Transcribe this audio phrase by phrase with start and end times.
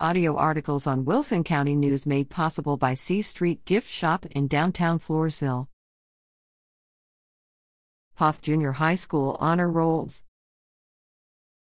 [0.00, 4.98] Audio articles on Wilson County News made possible by C Street Gift Shop in downtown
[4.98, 5.68] Floresville.
[8.16, 10.24] Poth Junior High School Honor Rolls.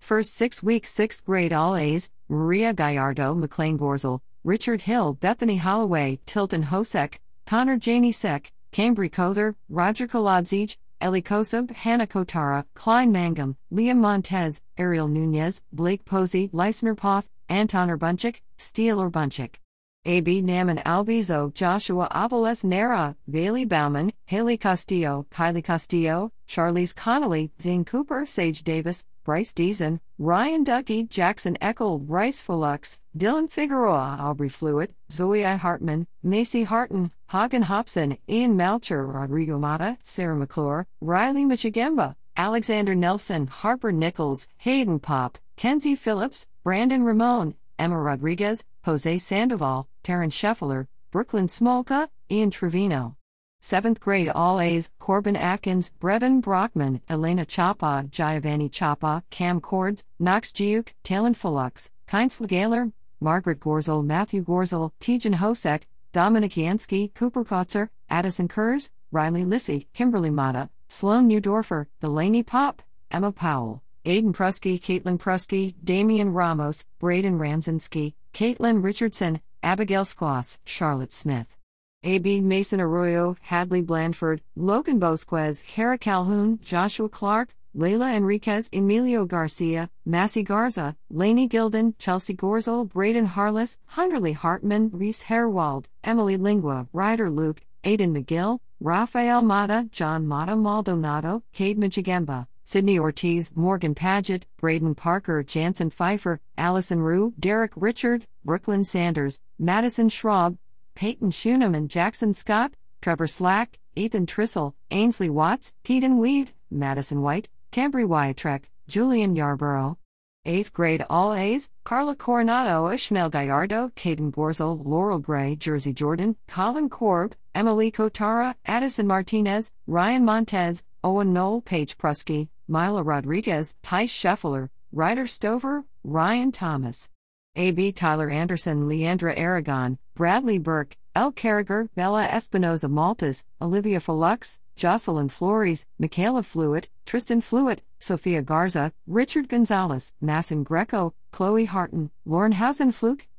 [0.00, 6.18] First six weeks, sixth grade All A's Maria Gallardo, Maclaine Gorzell, Richard Hill, Bethany Holloway,
[6.26, 13.98] Tildyn Hosek, Connor Janysek, Cambry Koether, Roger Kolodziej, Elly Kosub, Hannah Kotara, Cline Mangum, Liam
[13.98, 19.60] Montez, Ariel Nunez, Blake Posey, Leissner Poth, Anton Urbanczyk, Steel Urbanczyk.
[20.04, 27.84] AB Namine Alvizo, Joshua Avales Nera, Baileigh Baumann, Hailey Castillo, Kylie Castillo, Charlize Connally, Zane
[27.84, 34.92] Cooper, Saige Davis, Bryce Deason, Ryan Dugi, Jackson Eckel, Bryce Felux, Dylan Figueroa, Aubrey Fluitt,
[35.10, 35.56] Zoe I.
[35.56, 43.48] Hartman, Maci Harton, Hagen Hopson, Ian Malcher, Rodrigo Mata, Sarah McClure, Ryleigh Moczygemba, Alexander Nelson,
[43.48, 51.46] Harper Nichols, Hayden Pape, Kenzi Phillips, Brandon Ramon, Emma Rodriguez, Jose Sandoval, Taryn Scheffler, Brooklyn
[51.46, 53.16] Smolka, Ian Trevino.
[53.62, 60.52] 7th grade All A's Corbin Atkins, Brevin Brockman, Elena Chapa, Giovanni Chapa, Cam Cords, Knox
[60.52, 67.88] Giuk, Talon Felux, Keinzl Gaylor, Margaret Gorzell, Matthew Gorzell, Tijan Hosek, Dominic Yansky, Cooper Kotzer,
[68.10, 73.82] Addison Kurz, Riley Lissy, Kimberly Mata, Sloan Newdorfer, Delaney Pape, Emma Powell.
[74.06, 81.56] Aiden Prusky, Caitlin Prusky, Damian Ramos, Braden Ramzinski, Caitlin Richardson, Abigail Skloss, Charlotte Smith.
[82.04, 89.90] AB Mason Arroyo, Hadley Blandford, Logan Bosquez, Kara Calhoun, Joshua Clark, Layla Enriquez, Emilio Garcia,
[90.04, 97.28] Massey Garza, Laney Gilden, Chelsea Gorzell, Braden Harless, Hunterly Hartman, Reese Herwald, Emily Lingua, Ryder
[97.28, 102.46] Luke, Aidan McGill, Rafael Mata, John Mata Maldonado, Cade Moczygemba.
[102.68, 110.08] Sydney Ortiz, Morgan Paget, Braden Parker, Jansen Pfeiffer, Allison Rue, Derek Richard, Brooklyn Sanders, Madison
[110.08, 110.58] Schraub,
[110.96, 118.04] Peyton Schuneman, Jackson Scott, Trevor Slack, Ethan Trissel, Ainsley Watts, Keaton Weed, Madison White, Cambry
[118.04, 119.96] Wyatrek, Julian Yarborough.
[120.44, 126.88] 8th grade All A's, Carla Coronado, Ishmael Gallardo, Caden Gorzell, Laurel Gray, Jersey Jordan, Colin
[126.88, 134.70] Korb, Emily Kotara, Addison Martinez, Ryan Montez, Owen Knoll, Paige Prusky, Mila Rodriguez, Tice Scheffler,
[134.92, 137.08] Ryder Stover, Ryan Thomas.
[137.54, 137.92] A.B.
[137.92, 145.86] Tyler Anderson, Leandra Aragon, Bradley Burke, El Carriger, Bella Espinoza Maltas, Olivia Felux, Jocelyn Flores,
[145.98, 152.92] Michaela Fluitt, Tristan Fluitt, Sophia Garza, Richard Gonzalez, Masson Greco, Chloe Harton, Lauren Hausen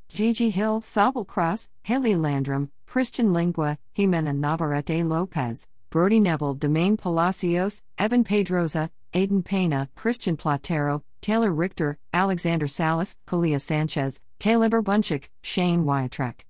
[0.10, 7.82] Gigi Hill, Sabal Cross, Haley Landrum, Christian Lingua, Jimena Navarrete Lopez, Brody Neville, Domain Palacios,
[7.98, 15.84] Evan Pedroza, Aiden Pena, Christian Platero, Taylor Richter, Alexander Salas, Kalia Sanchez, Caleb Bunchik, Shane
[15.84, 16.47] Wyatrek.